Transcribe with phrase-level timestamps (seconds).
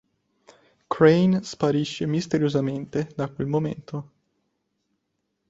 [0.89, 4.11] Crane sparisce "misteriosamente" da quel momento.